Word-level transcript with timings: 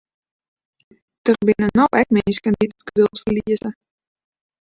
Der 1.27 1.35
binne 1.45 1.67
no 1.79 1.85
ek 2.01 2.09
minsken 2.17 2.53
dy't 2.59 2.75
it 2.77 2.85
geduld 2.87 3.21
ferlieze. 3.23 3.69